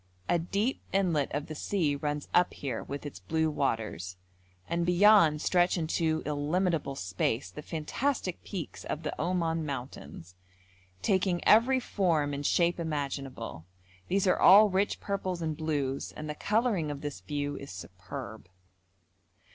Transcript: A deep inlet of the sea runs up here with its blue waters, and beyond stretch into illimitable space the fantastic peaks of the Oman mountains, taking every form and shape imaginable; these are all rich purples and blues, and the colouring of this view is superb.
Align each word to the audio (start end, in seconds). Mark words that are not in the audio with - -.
A 0.27 0.39
deep 0.39 0.81
inlet 0.91 1.31
of 1.31 1.45
the 1.45 1.53
sea 1.53 1.95
runs 1.95 2.27
up 2.33 2.55
here 2.55 2.81
with 2.81 3.05
its 3.05 3.19
blue 3.19 3.51
waters, 3.51 4.17
and 4.67 4.83
beyond 4.83 5.43
stretch 5.43 5.77
into 5.77 6.23
illimitable 6.25 6.95
space 6.95 7.51
the 7.51 7.61
fantastic 7.61 8.43
peaks 8.43 8.83
of 8.83 9.03
the 9.03 9.13
Oman 9.21 9.63
mountains, 9.63 10.33
taking 11.03 11.47
every 11.47 11.79
form 11.79 12.33
and 12.33 12.43
shape 12.43 12.79
imaginable; 12.79 13.67
these 14.07 14.25
are 14.25 14.39
all 14.39 14.71
rich 14.71 14.99
purples 14.99 15.39
and 15.39 15.55
blues, 15.55 16.11
and 16.13 16.27
the 16.27 16.33
colouring 16.33 16.89
of 16.89 17.01
this 17.01 17.19
view 17.21 17.55
is 17.57 17.69
superb. 17.69 18.49